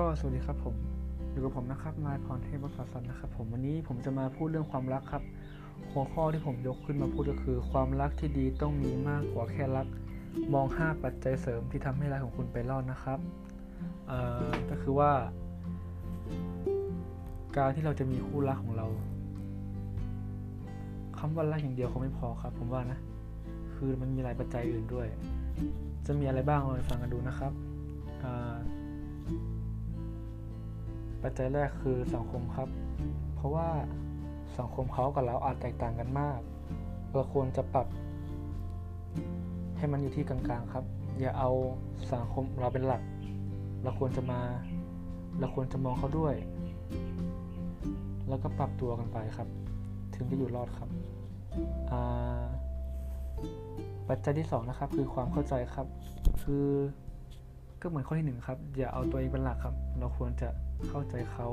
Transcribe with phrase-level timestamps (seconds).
[0.00, 0.74] ก็สวัสดีครับผม
[1.30, 5.22] อยู่กับผมนะครับนายพรเทพวัฒนสันนะครับผมวันนี้ผมจะมาพูดเรื่องความรักครับ
[5.92, 9.86] หัวข้อที่ผมยกขึ้นมาพูดก็คือ ความรักที่ดีต้องมีมากกว่าแค่รัก
[10.54, 13.18] มอง 5 ปัจจัยเสริมที่ทำให้รักของคุณไปรอดนะครับ
[14.06, 14.18] เอ่
[14.48, 15.12] อก็คือว่า
[17.56, 18.86] การที่เราจะมีคู่รักของเรา
[21.18, 22.98] คำว่ารักอย่างเดียวคงไม่พอครับ ผมว่านะ
[23.74, 25.06] คือมันมีหลายปัจจัยอื่นด้วย
[26.06, 27.52] จะมีอะไรบ้างลองฟังกันดูนะครับ
[28.24, 28.56] อ่า
[31.26, 32.68] ปัจจัยแรกคือสังคมครับ
[33.34, 33.68] เพราะว่า
[34.58, 36.40] สังคมเขากับเราอาจแตกต่างกันมาก
[37.12, 37.86] เราควรจะปรับ
[39.78, 40.84] ให้มันอยู่ที่กลางๆครับ
[41.20, 41.50] อย่าเอา
[42.12, 43.02] สังคมเราเป็นหลัก
[43.82, 44.40] เราควรจะมา
[45.38, 46.34] เราควรจะมองเขาด้วย
[48.28, 49.48] แล้วก็ปรับตัวกันไปครับ
[50.14, 50.88] ถึงจะอยู่รอดครับ
[51.90, 52.44] อ่า
[54.08, 55.86] ปัจจัยที่สองนะครับคือความเข้าใจครับ
[56.42, 56.66] คือ
[57.86, 60.48] ก็เหมือนข้อที่หนึ่งครับ อย่าเอาตัวเองเป็นหลักครับ เราควรจะ
[60.88, 61.48] เข้าใจเขา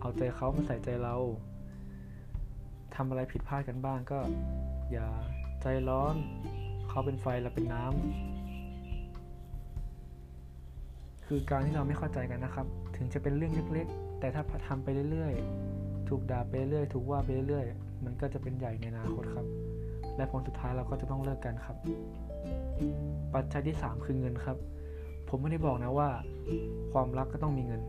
[0.00, 1.16] เอาใจเขามาใส่ใจเรา
[2.94, 4.18] ทำอะไรผิดพลาดกันบ้างก็
[4.92, 5.08] อย่า
[5.62, 6.14] ใจร้อน
[6.88, 7.96] เขาเป็นไฟเราเป็นน้ำ
[11.26, 12.66] คือการที่เราไม่เข้าใจกันนะครับ
[12.96, 17.64] ถึงจะเป็นเรื่องเล็กๆ แต่ถ้าทำไปเรื่อยๆ ถูกด่าไปเรื่อยถูกว่าไปเรื่อย
[18.04, 19.46] มันก็จะเป็นใหญ่ในอนาคตครับ
[20.16, 21.76] และผลสุดท้ายเราก็จะต้องเลิกกันครับ
[23.34, 24.56] ปัจจัยที่ 3 คือเงินครับ
[25.28, 26.10] ผมไม่ได้บอกนะว่า
[26.92, 27.82] ความรักก็ต้องมีเงิน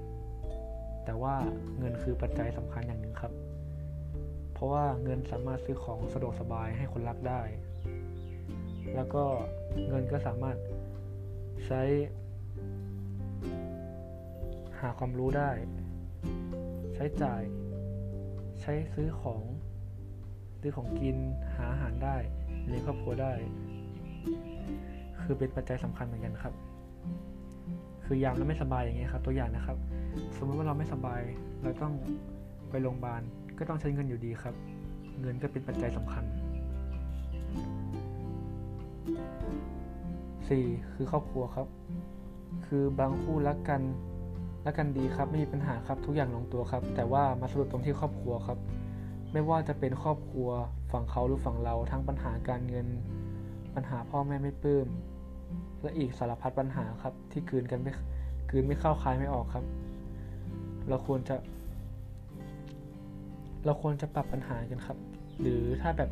[1.05, 1.35] แต่ว่า
[1.79, 3.33] เงินคือปัจจัยสำคัญอย่างหนึ่งครับ
[4.53, 7.41] เพราะว่าเงินสามารถซื้อของสะดวกสบายให้คนรักได้
[8.95, 9.23] แล้วก็
[9.87, 10.57] เงินก็สามารถ
[11.65, 11.81] ใช้
[14.79, 15.51] หาความรู้ได้
[16.95, 17.41] ใช้จ่าย
[18.61, 19.43] ใช้ซื้อของ
[20.59, 21.17] ซื้อของกิน
[21.55, 22.17] หาอาหารได้
[22.65, 23.33] เลี้ยงครอบครัวได้
[25.21, 26.53] คือเป็นปัจจัยสำคัญเหมือนกันครับ
[28.05, 29.77] คือยามเราไม่สบายอย่างเงี้ยครับ ตัวอย่างนะครับ
[30.37, 31.21] สมมติว่าเราไม่สบาย
[31.63, 31.93] เราต้อง
[32.69, 33.21] ไปโรงพยาบาล
[33.57, 34.55] ก็ต้องใช้เงินอยู่ดีครับ
[35.21, 36.23] เงินก็เป็นปัจจัยสำคัญ
[40.49, 40.93] 4.
[40.93, 41.67] คือครอบครัวครับ
[42.67, 43.81] คือบางคู่รักกัน
[44.65, 48.57] รักกันดีครับไม่มีปัญหาครับทุกอย่างลงตัวครับ แต่ว่ามาสรุปตรงที่ครอบครัวครับ
[49.33, 50.49] ไม่ว่าจะเป็นครอบครัว
[50.91, 52.87] ฝั่งเขาหรือฝั่งเราทั้งปัญหาการเงิน
[53.75, 54.87] ปัญหาพ่อแม่ไม่ปลื้ม
[55.81, 57.91] และอีกสารพัดปัญหาครับ ที่คืนกันไม่
[58.49, 59.65] คืนไม่เข้าคายไม่ออกครับ
[60.89, 61.35] เราควรจะ
[63.65, 64.97] เราควรจะปรับปัญหากันครับ
[65.41, 66.09] หรือถ้าแบบ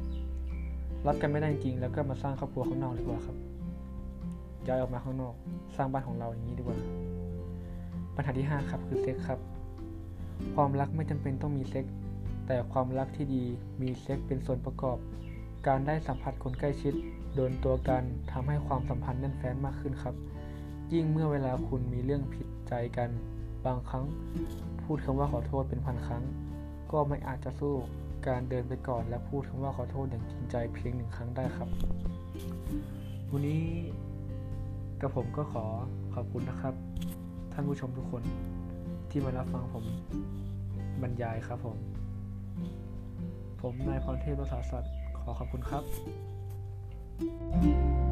[1.08, 3.38] รับกันไม่ได้จริงแล้วก็มาสร้างครอบครัวข้างนอกดีกว่าครับ
[4.68, 5.34] ย้ายออกมาข้างนอก
[5.76, 6.78] สร้างบ้านของเราอย่างนี้ดีกว่า
[8.16, 9.40] ปัญหาที่ 5 ครับคือเซ็กซ์ครับ
[10.56, 11.86] ความรักไม่จำเป็นต้องมีเซ็กซ์
[12.48, 13.44] แต่ความรักที่ดี
[13.82, 14.98] มีเซ็กซ์เป็นส่วนประกอบ
[15.68, 16.94] การได้สัมผัสคนใกล้ชิด
[17.36, 20.16] โดนตัวกันทำให้ความสัมพันธ์แน่นแฟ้นมากขึ้นครับ
[20.94, 23.10] ยิ่งเมื่อเวลาคุณมีเรื่องผิดใจกัน
[23.66, 24.06] บางครั้ง
[24.84, 26.24] พูดคำว่าขอโทษเป็นพันครั้ง
[26.92, 27.74] ก็ไม่อาจจะสู้
[28.28, 31.70] การเดินไปก่อนและพูดคำว่าขอโทษอย่างจริงใจเพียงหนึ่งครั้งได้ครับ
[33.32, 33.64] วันนี้
[35.02, 35.66] กับผมก็ขอ
[36.14, 36.74] ขอบคุณนะครับ
[37.54, 38.24] ท่านผู้ชมทุกคน
[39.10, 39.86] ที่มารับฟังผม
[41.02, 41.78] บรรยายครับผม
[43.62, 44.94] ผมนายพรเทพภาษาสัตว์
[45.30, 45.84] ขอขอบคุณครับ
[47.20, 48.07] thank you